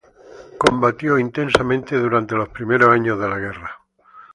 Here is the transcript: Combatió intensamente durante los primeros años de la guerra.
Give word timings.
Combatió 0.57 1.19
intensamente 1.19 1.95
durante 1.95 2.33
los 2.33 2.49
primeros 2.49 2.89
años 2.89 3.19
de 3.19 3.29
la 3.29 3.37
guerra. 3.37 3.81